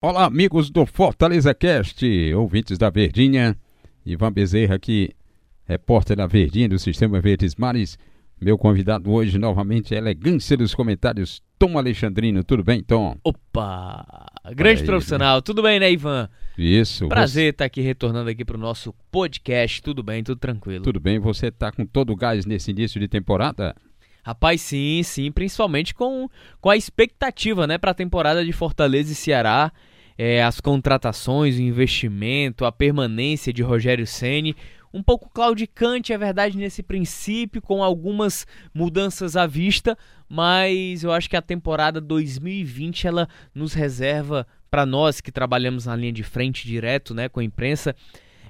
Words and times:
Olá, 0.00 0.26
amigos 0.26 0.70
do 0.70 0.86
Fortaleza 0.86 1.52
Cast, 1.52 2.06
ouvintes 2.32 2.78
da 2.78 2.88
Verdinha. 2.88 3.58
Ivan 4.06 4.32
Bezerra 4.32 4.76
aqui, 4.76 5.10
repórter 5.64 6.16
da 6.16 6.24
Verdinha 6.24 6.68
do 6.68 6.78
Sistema 6.78 7.20
Verdes 7.20 7.56
Mares. 7.56 7.98
Meu 8.40 8.56
convidado 8.56 9.10
hoje, 9.10 9.38
novamente, 9.38 9.92
é 9.92 9.96
a 9.96 10.00
elegância 10.00 10.56
dos 10.56 10.72
comentários, 10.72 11.42
Tom 11.58 11.76
Alexandrino. 11.76 12.44
Tudo 12.44 12.62
bem, 12.62 12.80
Tom? 12.80 13.16
Opa! 13.24 14.06
Grande 14.54 14.82
aí, 14.82 14.86
profissional. 14.86 15.42
Tudo 15.42 15.64
bem, 15.64 15.80
né, 15.80 15.90
Ivan? 15.90 16.28
Isso. 16.56 17.08
Prazer 17.08 17.50
estar 17.50 17.64
aqui 17.64 17.80
retornando 17.80 18.30
aqui 18.30 18.44
para 18.44 18.56
o 18.56 18.60
nosso 18.60 18.94
podcast. 19.10 19.82
Tudo 19.82 20.04
bem, 20.04 20.22
tudo 20.22 20.38
tranquilo. 20.38 20.84
Tudo 20.84 21.00
bem, 21.00 21.18
você 21.18 21.50
tá 21.50 21.72
com 21.72 21.84
todo 21.84 22.12
o 22.12 22.16
gás 22.16 22.46
nesse 22.46 22.70
início 22.70 23.00
de 23.00 23.08
temporada? 23.08 23.74
Rapaz, 24.28 24.60
sim, 24.60 25.02
sim, 25.02 25.32
principalmente 25.32 25.94
com, 25.94 26.28
com 26.60 26.68
a 26.68 26.76
expectativa, 26.76 27.66
né, 27.66 27.78
para 27.78 27.92
a 27.92 27.94
temporada 27.94 28.44
de 28.44 28.52
Fortaleza 28.52 29.10
e 29.10 29.14
Ceará, 29.14 29.72
é, 30.18 30.42
as 30.42 30.60
contratações, 30.60 31.56
o 31.56 31.62
investimento, 31.62 32.66
a 32.66 32.70
permanência 32.70 33.54
de 33.54 33.62
Rogério 33.62 34.06
Ceni, 34.06 34.54
um 34.92 35.02
pouco 35.02 35.30
claudicante, 35.30 36.12
é 36.12 36.18
verdade, 36.18 36.58
nesse 36.58 36.82
princípio, 36.82 37.62
com 37.62 37.82
algumas 37.82 38.46
mudanças 38.74 39.34
à 39.34 39.46
vista, 39.46 39.96
mas 40.28 41.02
eu 41.02 41.10
acho 41.10 41.30
que 41.30 41.36
a 41.36 41.40
temporada 41.40 41.98
2020 41.98 43.06
ela 43.06 43.26
nos 43.54 43.72
reserva 43.72 44.46
para 44.70 44.84
nós 44.84 45.22
que 45.22 45.32
trabalhamos 45.32 45.86
na 45.86 45.96
linha 45.96 46.12
de 46.12 46.22
frente 46.22 46.66
direto, 46.66 47.14
né, 47.14 47.30
com 47.30 47.40
a 47.40 47.44
imprensa, 47.44 47.96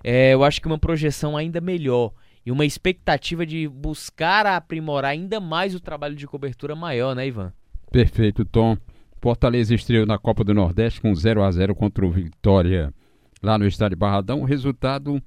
é, 0.03 0.35
eu 0.35 0.43
acho 0.43 0.61
que 0.61 0.67
uma 0.67 0.77
projeção 0.77 1.37
ainda 1.37 1.61
melhor 1.61 2.13
e 2.45 2.53
uma 2.53 2.65
expectativa 2.65 3.45
de 3.45 3.69
buscar 3.69 4.47
aprimorar 4.47 5.11
ainda 5.11 5.41
mais 5.41 5.75
o 5.75 5.81
trabalho 5.81 6.15
de 6.15 6.27
cobertura 6.27 6.75
maior, 6.75 7.15
né, 7.15 7.27
Ivan? 7.27 7.53
Perfeito, 7.91 8.45
Tom. 8.45 8.77
Fortaleza 9.21 9.75
estreou 9.75 10.07
na 10.07 10.19
Copa 10.19 10.45
do 10.45 10.55
Nordeste 10.55 11.01
com 11.01 11.15
0 11.15 11.43
a 11.43 11.51
0 11.51 11.75
contra 11.75 12.07
o 12.07 12.11
Vitória 12.11 12.95
lá 13.43 13.59
no 13.59 13.67
estádio 13.67 13.97
Barradão. 13.97 14.43
O 14.43 14.45
resultado 14.45 15.21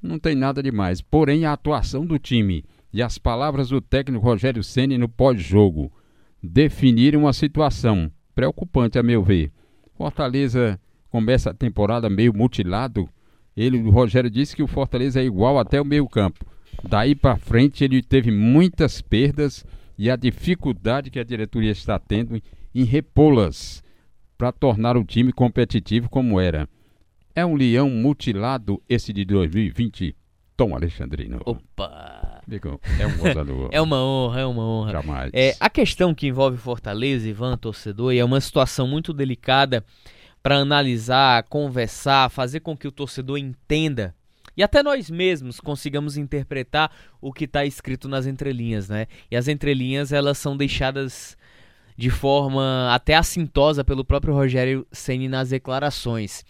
não 0.00 0.18
tem 0.18 0.34
nada 0.34 0.62
demais. 0.62 1.00
Porém, 1.00 1.44
a 1.44 1.52
atuação 1.52 2.06
do 2.06 2.18
time 2.18 2.64
e 2.92 3.02
as 3.02 3.18
palavras 3.18 3.68
do 3.68 3.80
técnico 3.80 4.24
Rogério 4.24 4.62
Ceni 4.62 4.96
no 4.96 5.08
pós-jogo 5.08 5.92
definiram 6.42 7.26
a 7.26 7.32
situação 7.32 8.10
preocupante 8.34 8.98
a 8.98 9.02
meu 9.02 9.22
ver. 9.22 9.52
Fortaleza 9.94 10.78
começa 11.10 11.50
a 11.50 11.54
temporada 11.54 12.10
meio 12.10 12.34
mutilado. 12.34 13.08
Ele, 13.56 13.78
o 13.78 13.90
Rogério 13.90 14.30
disse 14.30 14.56
que 14.56 14.62
o 14.62 14.66
Fortaleza 14.66 15.20
é 15.20 15.24
igual 15.24 15.58
até 15.58 15.80
o 15.80 15.84
meio-campo. 15.84 16.44
Daí 16.82 17.14
para 17.14 17.36
frente 17.36 17.84
ele 17.84 18.02
teve 18.02 18.30
muitas 18.30 19.00
perdas 19.00 19.64
e 19.96 20.10
a 20.10 20.16
dificuldade 20.16 21.10
que 21.10 21.18
a 21.18 21.24
diretoria 21.24 21.70
está 21.70 21.98
tendo 21.98 22.40
em 22.74 22.84
repô-las 22.84 23.82
para 24.36 24.50
tornar 24.52 24.96
o 24.96 25.04
time 25.04 25.32
competitivo 25.32 26.08
como 26.08 26.40
era. 26.40 26.68
É 27.34 27.44
um 27.44 27.54
leão 27.54 27.88
mutilado 27.88 28.82
esse 28.88 29.12
de 29.12 29.24
2020, 29.24 30.14
Tom 30.56 30.74
Alexandrino. 30.74 31.40
Opa! 31.44 32.42
É 32.98 33.06
um 33.06 33.16
gozador. 33.16 33.68
é 33.72 33.80
uma 33.80 34.02
honra, 34.04 34.40
é 34.40 34.46
uma 34.46 34.62
honra. 34.62 34.92
Jamais. 34.92 35.30
É, 35.32 35.56
a 35.58 35.70
questão 35.70 36.14
que 36.14 36.26
envolve 36.26 36.58
Fortaleza, 36.58 37.28
Ivan, 37.28 37.56
torcedor, 37.56 38.12
e 38.12 38.18
é 38.18 38.24
uma 38.24 38.40
situação 38.40 38.86
muito 38.86 39.12
delicada 39.12 39.84
para 40.42 40.58
analisar, 40.58 41.44
conversar, 41.44 42.28
fazer 42.28 42.60
com 42.60 42.76
que 42.76 42.86
o 42.86 42.92
torcedor 42.92 43.38
entenda 43.38 44.14
e 44.56 44.62
até 44.62 44.82
nós 44.82 45.10
mesmos 45.10 45.60
consigamos 45.60 46.16
interpretar 46.16 46.90
o 47.20 47.32
que 47.32 47.44
está 47.44 47.64
escrito 47.64 48.08
nas 48.08 48.26
entrelinhas, 48.26 48.88
né? 48.88 49.06
E 49.30 49.36
as 49.36 49.48
entrelinhas 49.48 50.12
elas 50.12 50.38
são 50.38 50.56
deixadas 50.56 51.36
de 51.96 52.10
forma 52.10 52.92
até 52.92 53.14
assintosa 53.14 53.84
pelo 53.84 54.04
próprio 54.04 54.34
Rogério 54.34 54.86
Ceni 54.90 55.28
nas 55.28 55.50
declarações. 55.50 56.44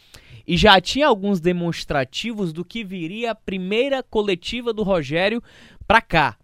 E 0.46 0.56
já 0.56 0.80
tinha 0.80 1.06
alguns 1.06 1.40
demonstrativos 1.40 2.52
do 2.52 2.64
que 2.64 2.84
viria 2.84 3.30
a 3.30 3.34
primeira 3.34 4.02
coletiva 4.02 4.72
do 4.72 4.82
Rogério 4.82 5.42
para 5.86 6.02
cá. 6.02 6.36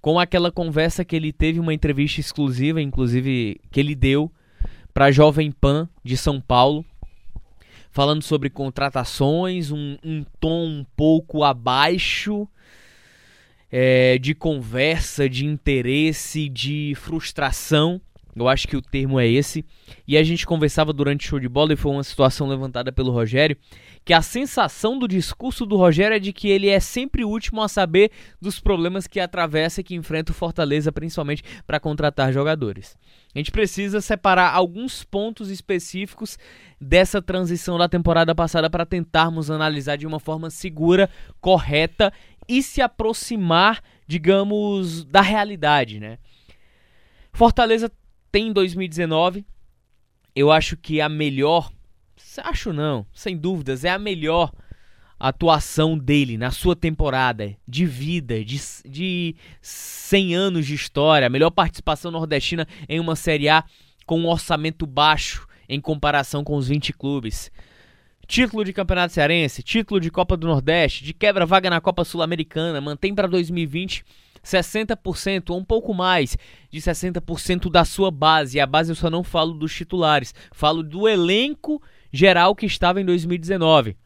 Com 0.00 0.18
aquela 0.18 0.50
conversa 0.50 1.04
que 1.04 1.14
ele 1.14 1.32
teve, 1.32 1.60
uma 1.60 1.74
entrevista 1.74 2.20
exclusiva, 2.20 2.80
inclusive, 2.80 3.60
que 3.70 3.78
ele 3.78 3.94
deu 3.94 4.32
para 4.92 5.06
a 5.06 5.12
Jovem 5.12 5.52
Pan 5.52 5.88
de 6.02 6.16
São 6.16 6.40
Paulo, 6.40 6.84
falando 7.90 8.22
sobre 8.22 8.48
contratações, 8.48 9.70
um, 9.70 9.96
um 10.04 10.24
tom 10.40 10.66
um 10.66 10.86
pouco 10.96 11.42
abaixo 11.42 12.48
é, 13.70 14.18
de 14.18 14.34
conversa, 14.34 15.28
de 15.28 15.46
interesse, 15.46 16.48
de 16.48 16.94
frustração. 16.96 18.00
Eu 18.34 18.48
acho 18.48 18.68
que 18.68 18.76
o 18.76 18.82
termo 18.82 19.18
é 19.18 19.26
esse. 19.26 19.64
E 20.06 20.16
a 20.16 20.22
gente 20.22 20.46
conversava 20.46 20.92
durante 20.92 21.26
o 21.26 21.28
show 21.28 21.40
de 21.40 21.48
bola 21.48 21.72
e 21.72 21.76
foi 21.76 21.92
uma 21.92 22.04
situação 22.04 22.48
levantada 22.48 22.92
pelo 22.92 23.10
Rogério, 23.10 23.56
que 24.04 24.12
a 24.12 24.22
sensação 24.22 24.98
do 24.98 25.08
discurso 25.08 25.66
do 25.66 25.76
Rogério 25.76 26.16
é 26.16 26.18
de 26.18 26.32
que 26.32 26.48
ele 26.48 26.68
é 26.68 26.80
sempre 26.80 27.24
o 27.24 27.28
último 27.28 27.62
a 27.62 27.68
saber 27.68 28.10
dos 28.40 28.60
problemas 28.60 29.06
que 29.06 29.20
atravessa 29.20 29.80
e 29.80 29.84
que 29.84 29.94
enfrenta 29.94 30.32
o 30.32 30.34
Fortaleza, 30.34 30.92
principalmente 30.92 31.42
para 31.66 31.80
contratar 31.80 32.32
jogadores. 32.32 32.96
A 33.34 33.38
gente 33.38 33.50
precisa 33.50 34.00
separar 34.00 34.52
alguns 34.54 35.04
pontos 35.04 35.50
específicos 35.50 36.38
dessa 36.80 37.20
transição 37.20 37.78
da 37.78 37.88
temporada 37.88 38.34
passada 38.34 38.70
para 38.70 38.86
tentarmos 38.86 39.50
analisar 39.50 39.96
de 39.96 40.06
uma 40.06 40.18
forma 40.18 40.50
segura, 40.50 41.10
correta 41.40 42.12
e 42.48 42.62
se 42.62 42.80
aproximar, 42.80 43.82
digamos, 44.06 45.04
da 45.04 45.20
realidade, 45.20 46.00
né? 46.00 46.18
Fortaleza 47.32 47.90
tem 48.30 48.48
em 48.48 48.52
2019, 48.52 49.44
eu 50.34 50.50
acho 50.50 50.76
que 50.76 51.00
a 51.00 51.08
melhor, 51.08 51.70
acho 52.38 52.72
não, 52.72 53.06
sem 53.12 53.36
dúvidas, 53.36 53.84
é 53.84 53.90
a 53.90 53.98
melhor 53.98 54.52
atuação 55.18 55.98
dele 55.98 56.38
na 56.38 56.50
sua 56.50 56.74
temporada 56.74 57.54
de 57.68 57.84
vida, 57.84 58.42
de, 58.42 58.58
de 58.86 59.36
100 59.60 60.34
anos 60.34 60.66
de 60.66 60.74
história, 60.74 61.26
a 61.26 61.30
melhor 61.30 61.50
participação 61.50 62.10
nordestina 62.10 62.66
em 62.88 62.98
uma 62.98 63.14
Série 63.14 63.48
A 63.48 63.62
com 64.06 64.18
um 64.18 64.26
orçamento 64.26 64.86
baixo 64.86 65.46
em 65.68 65.80
comparação 65.80 66.42
com 66.42 66.56
os 66.56 66.68
20 66.68 66.94
clubes. 66.94 67.50
Título 68.26 68.64
de 68.64 68.72
Campeonato 68.72 69.12
Cearense, 69.12 69.62
título 69.62 70.00
de 70.00 70.10
Copa 70.10 70.36
do 70.36 70.46
Nordeste, 70.46 71.04
de 71.04 71.12
quebra-vaga 71.12 71.68
na 71.68 71.80
Copa 71.80 72.04
Sul-Americana, 72.04 72.80
mantém 72.80 73.14
para 73.14 73.28
2020 73.28 74.04
60% 74.44 75.50
ou 75.50 75.58
um 75.58 75.64
pouco 75.64 75.92
mais 75.94 76.36
de 76.70 76.80
60% 76.80 77.70
da 77.70 77.84
sua 77.84 78.10
base. 78.10 78.58
E 78.58 78.60
a 78.60 78.66
base 78.66 78.90
eu 78.90 78.96
só 78.96 79.10
não 79.10 79.22
falo 79.22 79.52
dos 79.52 79.74
titulares, 79.74 80.34
falo 80.52 80.82
do 80.82 81.08
elenco 81.08 81.82
geral 82.12 82.54
que 82.54 82.66
estava 82.66 83.00
em 83.00 83.04
2019. 83.04 83.96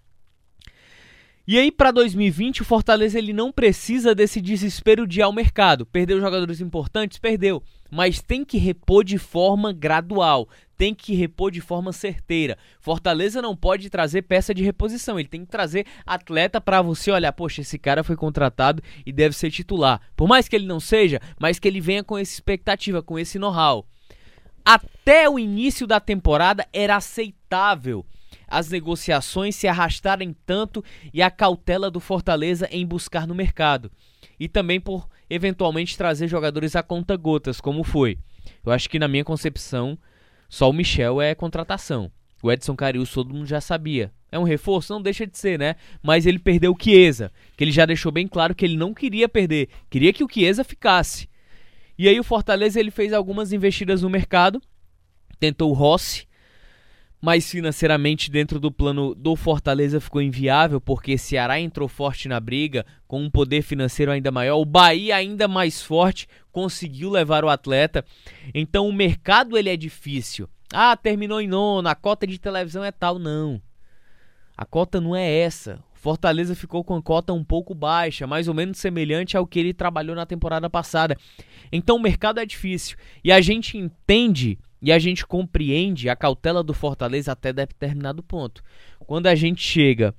E 1.47 1.59
aí 1.59 1.71
para 1.71 1.91
2020 1.91 2.63
o 2.63 2.65
Fortaleza 2.65 3.19
ele 3.19 3.35
não 3.35 3.53
precisa 3.53 4.15
desse 4.15 4.41
desespero 4.41 5.07
de 5.07 5.21
ir 5.21 5.23
ao 5.23 5.33
mercado. 5.33 5.85
Perdeu 5.85 6.19
jogadores 6.19 6.59
importantes, 6.59 7.19
perdeu, 7.19 7.63
mas 7.91 8.23
tem 8.23 8.43
que 8.43 8.57
repor 8.57 9.05
de 9.05 9.19
forma 9.19 9.71
gradual, 9.71 10.49
tem 10.75 10.95
que 10.95 11.15
repor 11.15 11.51
de 11.51 11.61
forma 11.61 11.93
certeira. 11.93 12.57
Fortaleza 12.81 13.43
não 13.43 13.55
pode 13.55 13.91
trazer 13.91 14.23
peça 14.23 14.55
de 14.55 14.63
reposição, 14.63 15.21
ele 15.21 15.29
tem 15.29 15.45
que 15.45 15.51
trazer 15.51 15.85
atleta 16.07 16.63
para 16.63 16.81
você 16.81 17.11
olhar, 17.11 17.33
poxa, 17.33 17.61
esse 17.61 17.79
cara 17.79 18.03
foi 18.03 18.17
contratado 18.17 18.83
e 19.05 19.13
deve 19.13 19.37
ser 19.37 19.51
titular. 19.51 20.01
Por 20.17 20.27
mais 20.27 20.49
que 20.49 20.57
ele 20.57 20.67
não 20.67 20.81
seja, 20.81 21.21
mas 21.39 21.59
que 21.59 21.69
ele 21.69 21.81
venha 21.81 22.03
com 22.03 22.17
essa 22.17 22.33
expectativa, 22.33 23.03
com 23.03 23.19
esse 23.19 23.39
know-how. 23.39 23.87
Até 24.65 25.29
o 25.29 25.39
início 25.39 25.87
da 25.87 26.01
temporada 26.01 26.67
era 26.73 26.97
aceitável 26.97 28.03
as 28.49 28.69
negociações 28.71 29.57
se 29.57 29.67
arrastarem 29.67 30.35
tanto 30.47 30.85
e 31.13 31.23
a 31.23 31.31
cautela 31.31 31.91
do 31.91 32.01
Fortaleza 32.01 32.69
em 32.71 32.87
buscar 32.87 33.27
no 33.27 33.35
mercado. 33.35 33.91
E 34.39 34.49
também 34.49 34.81
por 34.81 35.09
eventualmente 35.29 35.97
trazer 35.97 36.29
jogadores 36.29 36.77
a 36.77 36.83
conta 36.83 37.17
gotas, 37.17 37.61
como 37.61 37.85
foi. 37.85 38.19
Eu 38.65 38.73
acho 38.73 38.89
que 38.89 38.99
na 38.99 39.09
minha 39.09 39.25
concepção, 39.25 39.99
só 40.49 40.69
o 40.69 40.73
Michel 40.73 41.21
é 41.21 41.35
contratação. 41.35 42.11
O 42.43 42.53
Edson 42.53 42.77
Carius 42.77 43.11
todo 43.11 43.33
mundo 43.33 43.47
já 43.47 43.61
sabia. 43.61 44.13
É 44.31 44.39
um 44.39 44.43
reforço? 44.43 44.93
Não 44.93 45.01
deixa 45.01 45.27
de 45.27 45.39
ser, 45.39 45.59
né? 45.59 45.77
Mas 46.03 46.27
ele 46.27 46.39
perdeu 46.39 46.73
o 46.73 46.77
Chiesa, 46.79 47.33
que 47.57 47.65
ele 47.65 47.71
já 47.71 47.87
deixou 47.87 48.13
bem 48.13 48.27
claro 48.27 48.55
que 48.55 48.65
ele 48.65 48.77
não 48.77 48.93
queria 48.93 49.29
perder. 49.29 49.69
Queria 49.89 50.13
que 50.13 50.25
o 50.25 50.29
Chiesa 50.31 50.65
ficasse. 50.65 51.29
E 51.97 52.09
aí 52.09 52.19
o 52.19 52.25
Fortaleza 52.25 52.81
ele 52.81 52.91
fez 52.91 53.13
algumas 53.13 53.53
investidas 53.53 54.03
no 54.03 54.11
mercado. 54.11 54.61
Tentou 55.39 55.71
o 55.71 55.75
Rossi, 55.75 56.27
mas 57.25 57.51
financeiramente 57.51 58.31
dentro 58.31 58.61
do 58.61 58.71
plano 58.71 59.15
do 59.15 59.35
Fortaleza 59.35 59.99
ficou 59.99 60.21
inviável 60.21 60.79
porque 60.79 61.17
Ceará 61.17 61.59
entrou 61.59 61.89
forte 61.89 62.29
na 62.29 62.39
briga 62.39 62.85
com 63.09 63.23
um 63.23 63.31
poder 63.31 63.63
financeiro 63.63 64.13
ainda 64.13 64.31
maior, 64.31 64.59
o 64.59 64.65
Bahia 64.67 65.17
ainda 65.17 65.49
mais 65.49 65.81
forte 65.81 66.29
conseguiu 66.53 67.09
levar 67.09 67.43
o 67.43 67.49
atleta. 67.49 68.05
Então 68.53 68.87
o 68.87 68.93
mercado 68.93 69.57
ele 69.57 69.71
é 69.71 69.77
difícil. 69.77 70.47
Ah, 70.71 70.95
terminou 70.99 71.41
em 71.41 71.49
nono, 71.49 71.89
a 71.89 71.95
cota 71.95 72.27
de 72.27 72.39
televisão 72.39 72.85
é 72.85 72.93
tal, 72.93 73.19
não. 73.19 73.59
A 74.55 74.67
cota 74.67 75.01
não 75.01 75.17
é 75.17 75.27
essa. 75.27 75.83
Fortaleza 75.95 76.55
ficou 76.55 76.85
com 76.85 76.95
a 76.95 77.03
cota 77.03 77.33
um 77.33 77.43
pouco 77.43 77.75
baixa, 77.75 78.27
mais 78.27 78.49
ou 78.49 78.53
menos 78.53 78.77
semelhante 78.77 79.35
ao 79.35 79.47
que 79.47 79.59
ele 79.59 79.73
trabalhou 79.73 80.15
na 80.15 80.27
temporada 80.27 80.69
passada. 80.69 81.17
Então 81.73 81.97
o 81.97 82.03
mercado 82.03 82.39
é 82.39 82.45
difícil 82.45 82.99
e 83.25 83.33
a 83.33 83.41
gente 83.41 83.79
entende 83.79 84.59
E 84.85 84.93
a 84.93 84.99
gente 84.99 85.27
compreende 85.27 86.11
a 86.11 86.15
cautela 86.15 86.63
do 86.63 86.75
Fortaleza 86.75 87.33
até 87.33 87.55
determinado 87.55 88.23
ponto. 88.23 88.63
Quando 88.99 89.29
a 89.29 89.35
gente 89.35 89.63
chega, 89.63 90.15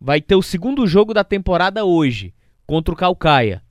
vai 0.00 0.20
ter 0.20 0.34
o 0.34 0.42
segundo 0.42 0.84
jogo 0.88 1.14
da 1.14 1.22
temporada 1.22 1.84
hoje, 1.84 2.34
contra 2.66 2.92
o 2.92 2.96
Calcaia. 2.96 3.62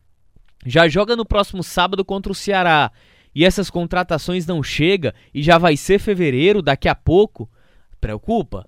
Já 0.65 0.87
joga 0.87 1.17
no 1.17 1.25
próximo 1.25 1.61
sábado 1.61 2.05
contra 2.05 2.31
o 2.31 2.35
Ceará. 2.35 2.93
E 3.35 3.43
essas 3.43 3.69
contratações 3.69 4.45
não 4.45 4.63
chegam 4.63 5.11
e 5.33 5.43
já 5.43 5.57
vai 5.57 5.75
ser 5.75 5.99
fevereiro 5.99 6.61
daqui 6.61 6.87
a 6.87 6.95
pouco. 6.95 7.49
Preocupa. 7.99 8.65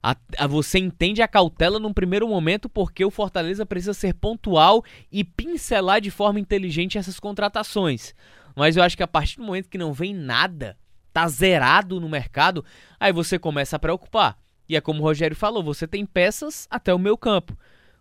A, 0.00 0.16
a, 0.38 0.46
você 0.46 0.78
entende 0.78 1.20
a 1.20 1.26
cautela 1.26 1.80
num 1.80 1.92
primeiro 1.92 2.28
momento 2.28 2.68
porque 2.68 3.04
o 3.04 3.10
Fortaleza 3.10 3.66
precisa 3.66 3.92
ser 3.92 4.14
pontual 4.14 4.84
e 5.10 5.24
pincelar 5.24 6.00
de 6.00 6.12
forma 6.12 6.38
inteligente 6.38 6.96
essas 6.96 7.18
contratações. 7.18 8.14
Mas 8.54 8.76
eu 8.76 8.84
acho 8.84 8.96
que 8.96 9.02
a 9.02 9.08
partir 9.08 9.38
do 9.38 9.44
momento 9.44 9.68
que 9.68 9.78
não 9.78 9.92
vem 9.92 10.14
nada, 10.14 10.76
tá 11.12 11.28
zerado 11.28 12.00
no 12.00 12.08
mercado, 12.08 12.64
aí 12.98 13.12
você 13.12 13.38
começa 13.38 13.76
a 13.76 13.78
preocupar. 13.78 14.38
E 14.68 14.76
é 14.76 14.80
como 14.80 15.00
o 15.00 15.02
Rogério 15.02 15.36
falou, 15.36 15.62
você 15.62 15.86
tem 15.86 16.06
peças 16.06 16.66
até 16.70 16.94
o 16.94 16.98
meu 16.98 17.16
campo. 17.16 17.56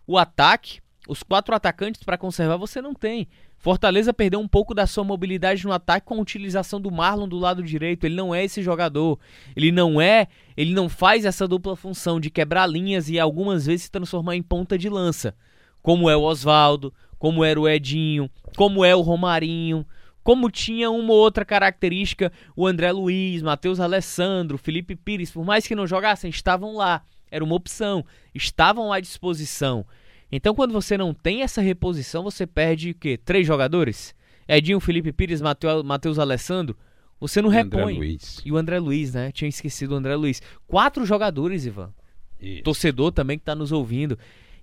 O 0.08 0.18
ataque, 0.18 0.80
os 1.08 1.24
quatro 1.24 1.54
atacantes 1.54 2.04
para 2.04 2.18
conservar 2.18 2.58
você 2.58 2.82
não 2.82 2.94
tem. 2.94 3.28
Fortaleza 3.58 4.12
perdeu 4.12 4.40
um 4.40 4.48
pouco 4.48 4.74
da 4.74 4.88
sua 4.88 5.04
mobilidade 5.04 5.64
no 5.66 5.72
ataque 5.72 6.08
com 6.08 6.16
a 6.16 6.22
utilização 6.22 6.82
do 6.82 6.90
Marlon 6.90 7.28
do 7.28 7.38
lado 7.38 7.62
direito. 7.62 8.06
Ele 8.06 8.16
não 8.16 8.34
é 8.34 8.44
esse 8.44 8.64
jogador. 8.64 9.20
Ele 9.56 9.72
não 9.72 10.02
é, 10.02 10.28
ele 10.58 10.74
não 10.74 10.90
faz 10.90 11.26
essa 11.26 11.48
dupla 11.48 11.76
função 11.76 12.20
de 12.20 12.32
quebrar 12.32 12.66
linhas 12.66 13.08
e 13.08 13.20
algumas 13.20 13.68
vezes 13.68 13.84
se 13.84 13.92
transformar 13.92 14.36
em 14.36 14.42
ponta 14.42 14.78
de 14.80 14.90
lança, 14.90 15.36
como 15.82 16.10
é 16.10 16.16
o 16.16 16.24
Oswaldo, 16.24 16.92
como 17.20 17.44
era 17.44 17.60
o 17.60 17.70
Edinho, 17.70 18.32
como 18.58 18.84
é 18.84 18.96
o 18.96 19.02
Romarinho, 19.02 19.86
como 20.24 20.50
tinha 20.50 20.90
uma 20.90 21.14
ou 21.14 21.20
outra 21.20 21.44
característica 21.44 22.32
o 22.56 22.68
André 22.68 22.92
Luiz, 22.92 23.42
Matheus 23.42 23.80
Alessandro, 23.80 24.58
Felipe 24.58 24.96
Pires, 24.96 25.32
por 25.32 25.44
mais 25.44 25.66
que 25.66 25.76
não 25.76 25.88
jogassem, 25.88 26.30
estavam 26.30 26.76
lá. 26.76 27.04
Era 27.30 27.44
uma 27.44 27.56
opção, 27.56 28.06
estavam 28.36 28.92
à 28.92 29.00
disposição. 29.00 29.86
Então, 30.32 30.54
quando 30.56 30.72
você 30.72 30.98
não 30.98 31.14
tem 31.14 31.42
essa 31.42 31.62
reposição, 31.62 32.24
você 32.24 32.46
perde 32.46 32.92
o 32.92 32.96
quê? 32.96 33.18
Três 33.18 33.46
jogadores? 33.46 34.16
Edinho, 34.48 34.80
Felipe 34.80 35.12
Pires, 35.12 35.42
Matheus 35.42 36.20
Alessandro. 36.20 36.78
Você 37.20 37.42
não 37.42 37.50
repõe. 37.50 37.98
Luiz. 37.98 38.42
E 38.44 38.52
o 38.52 38.58
André 38.58 38.80
Luiz, 38.80 39.14
né? 39.14 39.32
Tinha 39.32 39.48
esquecido 39.48 39.92
o 39.92 39.96
André 39.96 40.16
Luiz. 40.16 40.42
Quatro 40.68 41.06
jogadores, 41.06 41.66
Ivan. 41.66 41.94
Isso. 42.40 42.64
Torcedor 42.64 43.12
também 43.12 43.38
que 43.38 43.46
tá 43.46 43.54
nos 43.54 43.72
ouvindo. 43.72 44.18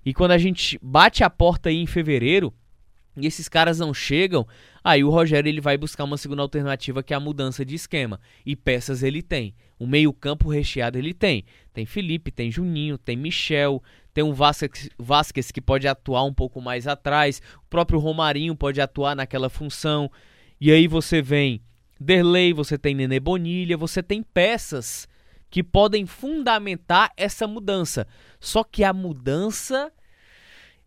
E 0.05 0.13
quando 0.13 0.31
a 0.31 0.37
gente 0.37 0.77
bate 0.81 1.23
a 1.23 1.29
porta 1.29 1.69
aí 1.69 1.77
em 1.77 1.87
fevereiro, 1.87 2.53
e 3.21 3.27
esses 3.27 3.47
caras 3.47 3.79
não 3.79 3.93
chegam, 3.93 4.47
aí 4.83 5.03
o 5.03 5.09
Rogério 5.09 5.49
ele 5.49 5.61
vai 5.61 5.77
buscar 5.77 6.03
uma 6.03 6.17
segunda 6.17 6.41
alternativa 6.41 7.03
que 7.03 7.13
é 7.13 7.17
a 7.17 7.19
mudança 7.19 7.65
de 7.65 7.75
esquema. 7.75 8.19
E 8.45 8.55
peças 8.55 9.03
ele 9.03 9.21
tem. 9.21 9.53
O 9.77 9.87
meio-campo 9.87 10.49
recheado 10.49 10.97
ele 10.97 11.13
tem. 11.13 11.45
Tem 11.73 11.85
Felipe, 11.85 12.31
tem 12.31 12.51
Juninho, 12.51 12.97
tem 12.97 13.15
Michel, 13.15 13.81
tem 14.13 14.23
um 14.23 14.33
Vasquez, 14.33 15.51
que 15.51 15.61
pode 15.61 15.87
atuar 15.87 16.23
um 16.23 16.33
pouco 16.33 16.61
mais 16.61 16.87
atrás, 16.87 17.41
o 17.63 17.69
próprio 17.69 17.99
Romarinho 17.99 18.55
pode 18.55 18.81
atuar 18.81 19.15
naquela 19.15 19.49
função. 19.49 20.11
E 20.59 20.71
aí 20.71 20.87
você 20.87 21.21
vem 21.21 21.61
Derlei, 21.99 22.53
você 22.53 22.77
tem 22.77 22.95
Nenê 22.95 23.19
Bonilha, 23.19 23.77
você 23.77 24.01
tem 24.01 24.23
peças 24.23 25.07
que 25.49 25.63
podem 25.63 26.05
fundamentar 26.05 27.11
essa 27.17 27.47
mudança. 27.47 28.07
Só 28.39 28.63
que 28.63 28.83
a 28.83 28.93
mudança 28.93 29.91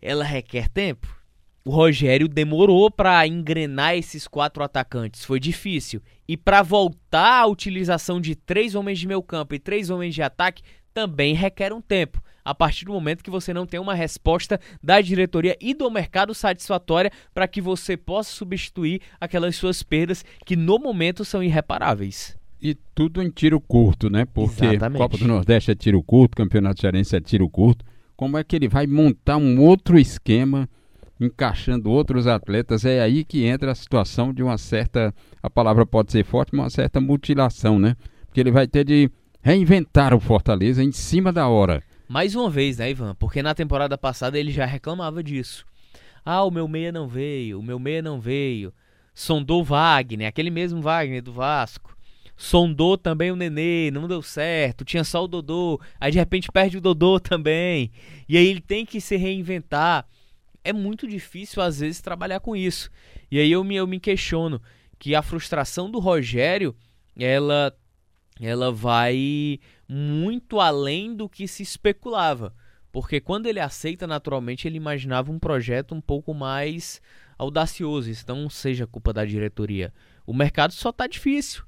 ela 0.00 0.24
requer 0.24 0.68
tempo. 0.68 1.21
O 1.64 1.70
Rogério 1.70 2.26
demorou 2.26 2.90
para 2.90 3.24
engrenar 3.24 3.94
esses 3.94 4.26
quatro 4.26 4.64
atacantes, 4.64 5.24
foi 5.24 5.38
difícil. 5.38 6.02
E 6.26 6.36
para 6.36 6.60
voltar 6.60 7.42
à 7.42 7.46
utilização 7.46 8.20
de 8.20 8.34
três 8.34 8.74
homens 8.74 8.98
de 8.98 9.06
meio 9.06 9.22
campo 9.22 9.54
e 9.54 9.60
três 9.60 9.88
homens 9.88 10.12
de 10.12 10.22
ataque 10.22 10.62
também 10.92 11.34
requer 11.34 11.72
um 11.72 11.80
tempo. 11.80 12.20
A 12.44 12.52
partir 12.52 12.84
do 12.84 12.92
momento 12.92 13.22
que 13.22 13.30
você 13.30 13.54
não 13.54 13.64
tem 13.64 13.78
uma 13.78 13.94
resposta 13.94 14.60
da 14.82 15.00
diretoria 15.00 15.56
e 15.60 15.72
do 15.72 15.88
mercado 15.88 16.34
satisfatória 16.34 17.12
para 17.32 17.46
que 17.46 17.60
você 17.60 17.96
possa 17.96 18.32
substituir 18.32 19.00
aquelas 19.20 19.54
suas 19.54 19.84
perdas 19.84 20.24
que 20.44 20.56
no 20.56 20.80
momento 20.80 21.24
são 21.24 21.40
irreparáveis. 21.44 22.36
E 22.60 22.74
tudo 22.94 23.22
em 23.22 23.30
tiro 23.30 23.60
curto, 23.60 24.10
né? 24.10 24.24
Porque 24.24 24.64
Exatamente. 24.64 24.98
Copa 24.98 25.16
do 25.16 25.28
Nordeste 25.28 25.70
é 25.70 25.74
tiro 25.76 26.02
curto, 26.02 26.36
Campeonato 26.36 26.80
Cearense 26.80 27.14
é 27.14 27.20
tiro 27.20 27.48
curto. 27.48 27.84
Como 28.16 28.36
é 28.36 28.42
que 28.42 28.56
ele 28.56 28.68
vai 28.68 28.88
montar 28.88 29.36
um 29.36 29.60
outro 29.60 29.96
esquema? 29.96 30.68
Encaixando 31.20 31.90
outros 31.90 32.26
atletas, 32.26 32.84
é 32.84 33.00
aí 33.00 33.24
que 33.24 33.44
entra 33.44 33.72
a 33.72 33.74
situação 33.74 34.32
de 34.32 34.42
uma 34.42 34.58
certa, 34.58 35.14
a 35.42 35.48
palavra 35.48 35.86
pode 35.86 36.12
ser 36.12 36.24
forte, 36.24 36.54
mas 36.54 36.64
uma 36.64 36.70
certa 36.70 37.00
mutilação, 37.00 37.78
né? 37.78 37.96
Porque 38.26 38.40
ele 38.40 38.50
vai 38.50 38.66
ter 38.66 38.84
de 38.84 39.10
reinventar 39.42 40.14
o 40.14 40.20
Fortaleza 40.20 40.82
em 40.82 40.92
cima 40.92 41.32
da 41.32 41.48
hora. 41.48 41.82
Mais 42.08 42.34
uma 42.34 42.50
vez, 42.50 42.78
né, 42.78 42.90
Ivan? 42.90 43.14
Porque 43.14 43.42
na 43.42 43.54
temporada 43.54 43.96
passada 43.96 44.38
ele 44.38 44.50
já 44.50 44.66
reclamava 44.66 45.22
disso. 45.22 45.64
Ah, 46.24 46.44
o 46.44 46.50
meu 46.50 46.68
meia 46.68 46.92
não 46.92 47.08
veio, 47.08 47.58
o 47.58 47.62
meu 47.62 47.78
meia 47.78 48.02
não 48.02 48.20
veio. 48.20 48.72
Sondou 49.14 49.64
Wagner, 49.64 50.28
aquele 50.28 50.50
mesmo 50.50 50.80
Wagner 50.80 51.22
do 51.22 51.32
Vasco. 51.32 51.96
Sondou 52.36 52.96
também 52.96 53.30
o 53.30 53.36
Nenê, 53.36 53.90
não 53.90 54.08
deu 54.08 54.22
certo. 54.22 54.84
Tinha 54.84 55.04
só 55.04 55.24
o 55.24 55.28
Dodô, 55.28 55.80
aí 56.00 56.12
de 56.12 56.18
repente 56.18 56.50
perde 56.50 56.78
o 56.78 56.80
Dodô 56.80 57.20
também. 57.20 57.90
E 58.28 58.36
aí 58.36 58.46
ele 58.46 58.60
tem 58.60 58.86
que 58.86 59.00
se 59.00 59.16
reinventar 59.16 60.06
é 60.64 60.72
muito 60.72 61.06
difícil 61.06 61.62
às 61.62 61.80
vezes 61.80 62.00
trabalhar 62.00 62.40
com 62.40 62.54
isso. 62.54 62.90
E 63.30 63.38
aí 63.38 63.50
eu 63.50 63.64
me, 63.64 63.76
eu 63.76 63.86
me 63.86 63.98
questiono 63.98 64.60
que 64.98 65.14
a 65.14 65.22
frustração 65.22 65.90
do 65.90 65.98
Rogério, 65.98 66.74
ela 67.16 67.76
ela 68.40 68.72
vai 68.72 69.60
muito 69.88 70.58
além 70.58 71.14
do 71.14 71.28
que 71.28 71.46
se 71.46 71.62
especulava. 71.62 72.54
Porque 72.90 73.20
quando 73.20 73.46
ele 73.46 73.60
aceita 73.60 74.06
naturalmente, 74.06 74.66
ele 74.66 74.76
imaginava 74.76 75.30
um 75.30 75.38
projeto 75.38 75.94
um 75.94 76.00
pouco 76.00 76.34
mais 76.34 77.00
audacioso. 77.38 78.10
Isso 78.10 78.24
não 78.28 78.50
seja 78.50 78.86
culpa 78.86 79.12
da 79.12 79.24
diretoria. 79.24 79.92
O 80.26 80.34
mercado 80.34 80.72
só 80.72 80.92
tá 80.92 81.06
difícil. 81.06 81.64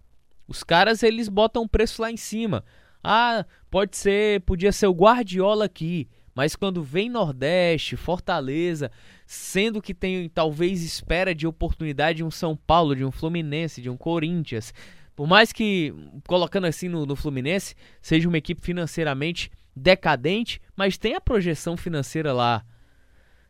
Os 0.47 0.63
caras 0.63 1.03
eles 1.03 1.29
botam 1.29 1.63
o 1.63 1.69
preço 1.69 2.03
lá 2.03 2.11
em 2.11 2.17
cima. 2.17 2.65
Ah, 3.03 3.45
pode 3.71 3.97
ser, 3.97 4.41
podia 4.43 4.73
ser 4.73 4.87
o 4.87 4.93
Guardiola 4.93 5.65
aqui. 5.65 6.09
Mas 6.35 6.57
quando 6.57 6.83
vem 6.83 7.09
Nordeste, 7.09 7.97
Fortaleza, 7.97 8.91
sendo 9.27 9.81
que 9.81 9.95
tem 9.95 10.29
talvez 10.29 10.83
espera 10.83 11.35
de 11.35 11.47
oportunidade 11.47 12.19
de 12.19 12.25
um 12.25 12.31
São 12.31 12.57
Paulo, 12.57 12.97
de 12.97 13.05
um 13.05 13.13
Fluminense, 13.13 13.81
de 13.81 13.89
um 13.89 13.97
Corinthians, 13.97 14.75
por 15.15 15.29
mais 15.29 15.53
que, 15.53 15.95
colocando 16.27 16.67
assim 16.67 16.89
no, 16.89 17.07
no 17.07 17.15
Fluminense, 17.15 17.77
seja 18.03 18.29
uma 18.29 18.39
equipe 18.39 18.61
financeiramente 18.61 19.51
decadente, 19.75 20.61
mas 20.77 20.99
tem 20.99 21.15
a 21.15 21.21
projeção 21.21 21.77
financeira 21.77 22.33
lá. 22.33 22.65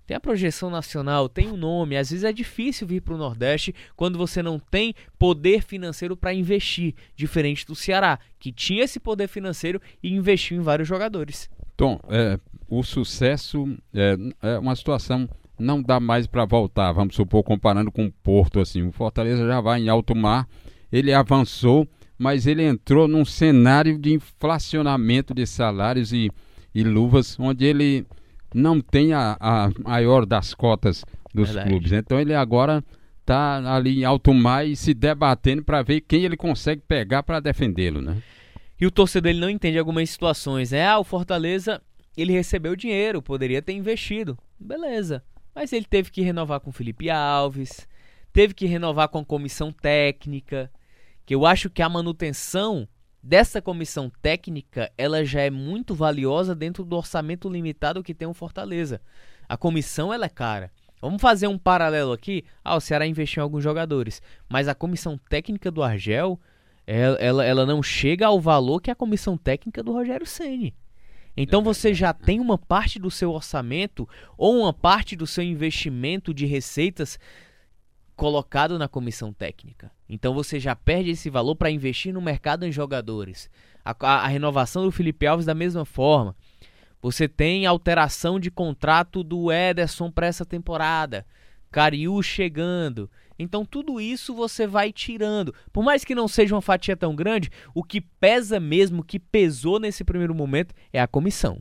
Tem 0.07 0.15
a 0.15 0.21
projeção 0.21 0.69
nacional, 0.69 1.31
tem 1.31 1.49
o 1.49 1.55
um 1.55 1.57
nome. 1.57 1.97
Às 1.97 2.11
vezes 2.11 2.25
é 2.25 2.33
difícil 2.33 2.87
vir 2.87 3.01
para 3.01 3.15
o 3.15 3.19
Nordeste 3.19 3.75
quando 3.97 4.19
você 4.19 4.43
não 4.43 4.59
tem 4.59 4.95
poder 5.19 5.63
financeiro 5.63 6.15
para 6.15 6.35
investir, 6.35 6.95
diferente 7.17 7.65
do 7.65 7.75
Ceará, 7.75 8.19
que 8.39 8.53
tinha 8.53 8.85
esse 8.85 9.01
poder 9.01 9.29
financeiro 9.29 9.81
e 10.03 10.13
investiu 10.15 10.59
em 10.59 10.61
vários 10.61 10.87
jogadores. 10.87 11.49
Tom, 11.75 11.99
é, 12.09 12.39
o 12.69 12.83
sucesso 12.83 13.67
é, 13.95 14.17
é 14.43 14.59
uma 14.59 14.75
situação 14.75 15.29
não 15.59 15.81
dá 15.81 16.01
mais 16.01 16.27
para 16.27 16.45
voltar, 16.45 16.93
vamos 16.93 17.15
supor, 17.15 17.43
comparando 17.43 17.91
com 17.91 18.07
o 18.07 18.13
Porto, 18.13 18.61
assim, 18.61 18.83
o 18.83 18.93
Fortaleza 18.93 19.47
já 19.47 19.61
vai 19.61 19.81
em 19.81 19.89
alto 19.89 20.15
mar, 20.15 20.49
ele 20.91 21.13
avançou, 21.13 21.87
mas 22.19 22.47
ele 22.47 22.63
entrou 22.63 23.07
num 23.07 23.25
cenário 23.25 23.99
de 23.99 24.13
inflacionamento 24.13 25.33
de 25.33 25.47
salários 25.47 26.13
e, 26.13 26.31
e 26.75 26.83
luvas, 26.83 27.39
onde 27.39 27.65
ele 27.65 28.07
não 28.53 28.81
tem 28.81 29.13
a, 29.13 29.37
a 29.41 29.71
maior 29.83 30.25
das 30.25 30.55
cotas 30.55 31.05
dos 31.33 31.49
Verdade. 31.49 31.71
clubes. 31.71 31.93
Então 31.93 32.21
ele 32.21 32.35
agora 32.35 32.85
está 33.21 33.75
ali 33.75 34.01
em 34.01 34.05
alto 34.05 34.33
mar 34.33 34.67
e 34.67 34.77
se 34.77 34.95
debatendo 34.95 35.65
para 35.65 35.83
ver 35.83 36.01
quem 36.03 36.25
ele 36.25 36.37
consegue 36.37 36.83
pegar 36.87 37.23
para 37.23 37.41
defendê-lo, 37.41 38.01
né? 38.01 38.23
E 38.81 38.87
o 38.87 38.91
torcedor 38.91 39.31
ele 39.31 39.41
não 39.41 39.49
entende 39.49 39.79
algumas 39.79 40.11
situações. 40.11 40.73
É, 40.73 40.87
ah, 40.87 40.99
o 40.99 41.05
Fortaleza 41.05 41.81
ele 42.23 42.33
recebeu 42.33 42.77
dinheiro, 42.77 43.23
poderia 43.23 43.63
ter 43.63 43.73
investido. 43.73 44.39
Beleza. 44.59 45.23
Mas 45.55 45.73
ele 45.73 45.85
teve 45.85 46.11
que 46.11 46.23
renovar 46.23 46.61
com 46.61 46.73
Felipe 46.73 47.11
Alves, 47.11 47.87
teve 48.33 48.55
que 48.55 48.67
renovar 48.67 49.09
com 49.09 49.19
a 49.19 49.25
comissão 49.25 49.73
técnica, 49.73 50.71
que 51.25 51.35
eu 51.35 51.47
acho 51.47 51.71
que 51.71 51.83
a 51.83 51.89
manutenção 51.89 52.89
dessa 53.23 53.63
comissão 53.63 54.11
técnica, 54.21 54.93
ela 54.99 55.25
já 55.25 55.41
é 55.41 55.51
muito 55.51 55.95
valiosa 55.95 56.55
dentro 56.55 56.85
do 56.85 56.97
orçamento 56.97 57.49
limitado 57.49 58.03
que 58.03 58.15
tem 58.15 58.29
o 58.29 58.35
Fortaleza. 58.35 59.01
A 59.49 59.57
comissão 59.57 60.13
ela 60.13 60.27
é 60.27 60.29
cara. 60.29 60.71
Vamos 61.01 61.21
fazer 61.21 61.47
um 61.47 61.59
paralelo 61.59 62.13
aqui. 62.13 62.45
Ah, 62.63 62.77
o 62.77 62.81
Ceará 62.81 63.07
investiu 63.07 63.41
em 63.41 63.45
alguns 63.45 63.63
jogadores, 63.63 64.21
mas 64.49 64.69
a 64.69 64.75
comissão 64.75 65.19
técnica 65.29 65.71
do 65.71 65.83
Argel, 65.83 66.39
ela, 66.87 67.17
ela, 67.17 67.45
ela 67.45 67.67
não 67.67 67.83
chega 67.83 68.27
ao 68.27 68.41
valor 68.41 68.81
que 68.81 68.91
a 68.91 68.95
comissão 68.95 69.37
técnica 69.37 69.83
do 69.83 69.93
Rogério 69.93 70.27
Ceni. 70.27 70.75
Então 71.37 71.63
você 71.63 71.93
já 71.93 72.13
tem 72.13 72.39
uma 72.39 72.57
parte 72.57 72.99
do 72.99 73.11
seu 73.11 73.33
orçamento 73.33 74.09
ou 74.37 74.61
uma 74.61 74.73
parte 74.73 75.17
do 75.17 75.27
seu 75.27 75.43
investimento 75.43 76.33
de 76.33 76.47
receitas 76.47 77.19
colocado 78.15 78.79
na 78.79 78.89
comissão 78.89 79.33
técnica. 79.33 79.91
Então 80.09 80.33
você 80.33 80.61
já 80.61 80.77
perde 80.77 81.11
esse 81.11 81.29
valor 81.29 81.57
para 81.57 81.71
investir 81.71 82.13
no 82.13 82.21
mercado 82.21 82.65
em 82.65 82.73
jogadores. 82.73 83.51
A, 83.85 83.95
a, 83.99 84.25
a, 84.25 84.27
renovação 84.29 84.85
do 84.85 84.93
Felipe 84.93 85.27
Alves 85.27 85.47
da 85.47 85.55
mesma 85.55 85.85
forma. 85.85 86.37
Você 87.03 87.29
tem 87.29 87.67
alteração 87.67 88.39
de 88.39 88.51
contrato 88.51 89.23
do 89.23 89.53
Ederson 89.53 90.11
para 90.11 90.27
essa 90.27 90.45
temporada. 90.45 91.27
Cariú 91.71 92.23
chegando. 92.23 93.11
Então 93.39 93.65
tudo 93.65 94.01
isso 94.01 94.35
você 94.35 94.67
vai 94.67 94.93
tirando. 94.93 95.55
Por 95.73 95.83
mais 95.83 96.05
que 96.05 96.15
não 96.15 96.29
seja 96.29 96.55
uma 96.55 96.63
fatia 96.63 96.97
tão 96.97 97.15
grande, 97.15 97.51
o 97.75 97.83
que 97.83 98.01
pesa 98.01 98.61
mesmo, 98.61 99.01
o 99.01 99.05
que 99.05 99.19
pesou 99.19 99.81
nesse 99.81 100.05
primeiro 100.05 100.35
momento 100.35 100.75
é 100.93 101.01
a 101.01 101.09
comissão. 101.09 101.61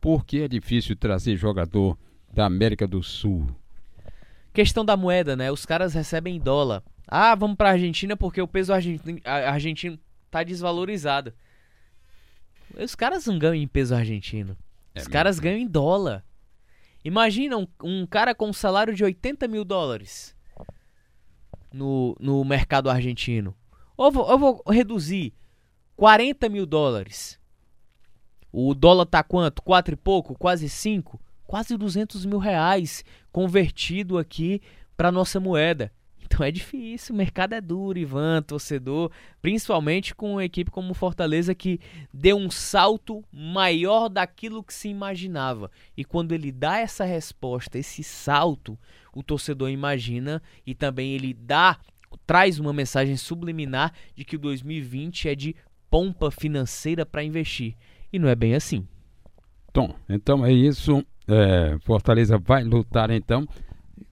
Por 0.00 0.24
que 0.24 0.42
é 0.42 0.48
difícil 0.48 0.94
trazer 0.96 1.36
jogador 1.36 1.98
da 2.32 2.44
América 2.44 2.86
do 2.86 3.02
Sul? 3.02 3.46
Questão 4.52 4.84
da 4.84 4.96
moeda, 4.96 5.34
né? 5.34 5.50
Os 5.50 5.64
caras 5.64 5.94
recebem 5.94 6.36
em 6.36 6.40
dólar. 6.40 6.82
Ah, 7.08 7.34
vamos 7.34 7.56
para 7.56 7.70
a 7.70 7.72
Argentina 7.72 8.16
porque 8.16 8.40
o 8.40 8.48
peso 8.48 8.72
argentino, 8.72 9.18
argentino 9.24 9.98
tá 10.30 10.42
desvalorizado. 10.42 11.32
Os 12.76 12.94
caras 12.94 13.26
não 13.26 13.38
ganham 13.38 13.54
em 13.54 13.68
peso 13.68 13.94
argentino. 13.94 14.56
É 14.94 15.00
Os 15.00 15.08
caras 15.08 15.38
ganham 15.38 15.58
em 15.58 15.66
dólar. 15.66 16.24
Imagina 17.04 17.56
um, 17.56 17.66
um, 17.82 18.06
cara 18.06 18.34
com 18.34 18.48
um 18.48 18.52
salário 18.52 18.94
de 18.94 19.04
80 19.04 19.46
mil 19.46 19.64
dólares 19.64 20.34
no, 21.74 22.16
no 22.20 22.44
mercado 22.44 22.88
argentino. 22.88 23.54
Eu 23.98 24.10
vou, 24.10 24.30
eu 24.30 24.38
vou 24.38 24.62
reduzir 24.68 25.34
40 25.96 26.48
mil 26.48 26.64
dólares. 26.64 27.38
O 28.52 28.74
dólar 28.74 29.06
tá 29.06 29.22
quanto? 29.22 29.60
Quatro 29.62 29.94
e 29.94 29.96
pouco? 29.96 30.38
Quase 30.38 30.68
cinco? 30.68 31.20
Quase 31.44 31.76
200 31.76 32.24
mil 32.24 32.38
reais 32.38 33.04
convertido 33.32 34.16
aqui 34.16 34.62
para 34.96 35.12
nossa 35.12 35.40
moeda. 35.40 35.92
Então 36.24 36.44
é 36.44 36.50
difícil, 36.50 37.14
o 37.14 37.18
mercado 37.18 37.52
é 37.52 37.60
duro, 37.60 37.98
Ivan, 37.98 38.42
torcedor, 38.42 39.10
principalmente 39.42 40.14
com 40.14 40.32
uma 40.32 40.44
equipe 40.44 40.70
como 40.70 40.94
Fortaleza 40.94 41.54
que 41.54 41.78
deu 42.12 42.36
um 42.36 42.50
salto 42.50 43.22
maior 43.30 44.08
daquilo 44.08 44.62
que 44.62 44.72
se 44.72 44.88
imaginava. 44.88 45.70
E 45.96 46.04
quando 46.04 46.32
ele 46.32 46.50
dá 46.50 46.78
essa 46.78 47.04
resposta, 47.04 47.78
esse 47.78 48.02
salto, 48.02 48.78
o 49.14 49.22
torcedor 49.22 49.70
imagina 49.70 50.42
e 50.66 50.74
também 50.74 51.12
ele 51.12 51.32
dá, 51.32 51.78
traz 52.26 52.58
uma 52.58 52.72
mensagem 52.72 53.16
subliminar 53.16 53.92
de 54.14 54.24
que 54.24 54.36
o 54.36 54.38
2020 54.38 55.28
é 55.28 55.34
de 55.34 55.54
pompa 55.90 56.30
financeira 56.30 57.06
para 57.06 57.22
investir. 57.22 57.76
E 58.12 58.18
não 58.18 58.28
é 58.28 58.34
bem 58.34 58.54
assim. 58.54 58.86
Tom, 59.72 59.94
então 60.08 60.44
é 60.44 60.52
isso. 60.52 61.04
É, 61.26 61.76
Fortaleza 61.84 62.38
vai 62.38 62.62
lutar 62.62 63.10
então. 63.10 63.46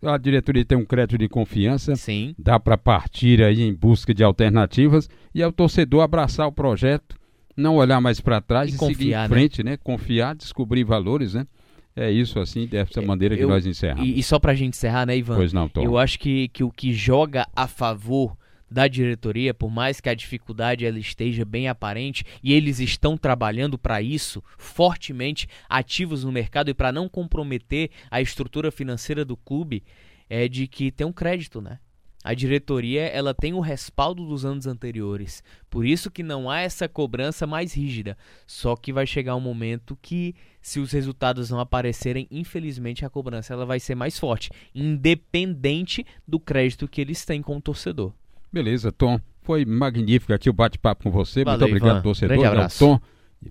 A 0.02 0.16
diretoria 0.16 0.64
tem 0.64 0.78
um 0.78 0.84
crédito 0.84 1.18
de 1.18 1.28
confiança. 1.28 1.94
Sim. 1.96 2.34
Dá 2.38 2.58
para 2.58 2.78
partir 2.78 3.42
aí 3.42 3.62
em 3.62 3.74
busca 3.74 4.14
de 4.14 4.22
alternativas 4.24 5.08
e 5.34 5.42
é 5.42 5.46
o 5.46 5.52
torcedor 5.52 6.02
abraçar 6.02 6.46
o 6.46 6.52
projeto, 6.52 7.16
não 7.56 7.76
olhar 7.76 8.00
mais 8.00 8.20
para 8.20 8.40
trás 8.40 8.72
e, 8.72 8.74
e 8.74 8.78
confiar, 8.78 8.96
seguir 8.96 9.08
em 9.10 9.16
né? 9.16 9.28
frente, 9.28 9.62
né? 9.62 9.70
né? 9.72 9.76
Confiar, 9.76 10.34
descobrir 10.34 10.84
valores, 10.84 11.34
né? 11.34 11.46
É 11.94 12.10
isso 12.10 12.38
assim, 12.38 12.66
dessa 12.66 13.00
é, 13.00 13.04
maneira 13.04 13.36
que 13.36 13.42
eu, 13.42 13.48
nós 13.48 13.66
encerramos. 13.66 14.06
E, 14.06 14.18
e 14.18 14.22
só 14.22 14.38
pra 14.38 14.54
gente 14.54 14.76
encerrar, 14.76 15.06
né, 15.06 15.16
Ivan? 15.16 15.36
Pois 15.36 15.52
não, 15.52 15.68
Tom. 15.68 15.82
Eu 15.82 15.98
acho 15.98 16.18
que, 16.18 16.48
que 16.48 16.64
o 16.64 16.70
que 16.70 16.92
joga 16.92 17.46
a 17.54 17.68
favor 17.68 18.36
da 18.70 18.88
diretoria, 18.88 19.52
por 19.52 19.70
mais 19.70 20.00
que 20.00 20.08
a 20.08 20.14
dificuldade 20.14 20.86
ela 20.86 20.98
esteja 20.98 21.44
bem 21.44 21.68
aparente 21.68 22.24
e 22.42 22.54
eles 22.54 22.80
estão 22.80 23.18
trabalhando 23.18 23.76
para 23.76 24.00
isso, 24.00 24.42
fortemente 24.56 25.46
ativos 25.68 26.24
no 26.24 26.32
mercado 26.32 26.70
e 26.70 26.74
para 26.74 26.90
não 26.90 27.08
comprometer 27.08 27.90
a 28.10 28.22
estrutura 28.22 28.72
financeira 28.72 29.24
do 29.24 29.36
clube, 29.36 29.84
é 30.28 30.48
de 30.48 30.66
que 30.66 30.90
tem 30.90 31.06
um 31.06 31.12
crédito, 31.12 31.60
né? 31.60 31.78
A 32.24 32.34
diretoria 32.34 33.02
ela 33.02 33.34
tem 33.34 33.52
o 33.52 33.60
respaldo 33.60 34.24
dos 34.26 34.44
anos 34.44 34.66
anteriores, 34.66 35.42
por 35.68 35.84
isso 35.84 36.10
que 36.10 36.22
não 36.22 36.48
há 36.48 36.60
essa 36.60 36.88
cobrança 36.88 37.46
mais 37.46 37.74
rígida. 37.74 38.16
Só 38.46 38.76
que 38.76 38.92
vai 38.92 39.06
chegar 39.06 39.34
um 39.34 39.40
momento 39.40 39.98
que, 40.00 40.34
se 40.60 40.78
os 40.78 40.92
resultados 40.92 41.50
não 41.50 41.58
aparecerem, 41.58 42.28
infelizmente 42.30 43.04
a 43.04 43.10
cobrança 43.10 43.52
ela 43.52 43.66
vai 43.66 43.80
ser 43.80 43.94
mais 43.94 44.18
forte, 44.18 44.50
independente 44.74 46.06
do 46.26 46.38
crédito 46.38 46.86
que 46.88 47.00
eles 47.00 47.24
têm 47.24 47.42
com 47.42 47.56
o 47.56 47.60
torcedor. 47.60 48.12
Beleza, 48.52 48.92
Tom. 48.92 49.18
Foi 49.42 49.64
magnífico 49.64 50.32
aqui 50.32 50.48
o 50.48 50.52
bate-papo 50.52 51.02
com 51.02 51.10
você. 51.10 51.42
Valeu, 51.42 51.58
Muito 51.60 51.70
obrigado, 51.70 51.96
Ivan. 51.96 52.02
torcedor. 52.02 52.36
Grande 52.36 52.46
abraço. 52.46 52.78
Tom. 52.78 53.00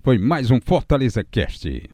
Foi 0.02 0.16
mais 0.16 0.50
um 0.50 0.58
Fortaleza 0.58 1.22
Cast. 1.22 1.90